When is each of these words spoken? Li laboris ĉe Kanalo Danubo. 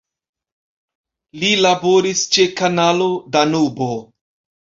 Li 1.41 1.51
laboris 1.65 2.23
ĉe 2.37 2.45
Kanalo 2.61 3.09
Danubo. 3.37 3.91